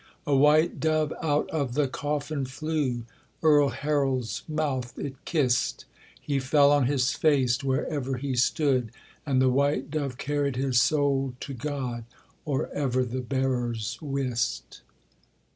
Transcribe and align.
A 0.25 0.35
white 0.35 0.79
dove 0.79 1.13
out 1.21 1.47
of 1.51 1.75
the 1.75 1.87
coffin 1.87 2.43
flew; 2.45 3.05
Earl 3.43 3.69
Harold's 3.69 4.41
mouth 4.47 4.97
it 4.97 5.13
kist; 5.25 5.85
He 6.19 6.39
fell 6.39 6.71
on 6.71 6.87
his 6.87 7.11
face, 7.13 7.63
wherever 7.63 8.17
he 8.17 8.35
stood; 8.35 8.89
And 9.27 9.39
the 9.39 9.51
white 9.51 9.91
dove 9.91 10.17
carried 10.17 10.55
his 10.55 10.81
soul 10.81 11.35
to 11.41 11.53
God 11.53 12.05
Or 12.45 12.67
ever 12.73 13.05
the 13.05 13.21
bearers 13.21 13.99
wist. 14.01 14.81